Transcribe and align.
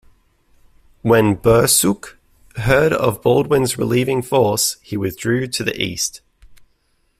When 1.03 1.35
Bursuq 1.37 2.15
heard 2.55 2.91
of 2.91 3.21
Baldwin's 3.21 3.77
relieving 3.77 4.23
force, 4.23 4.77
he 4.81 4.97
withdrew 4.97 5.45
to 5.45 5.63
the 5.63 5.79
east. 5.79 6.21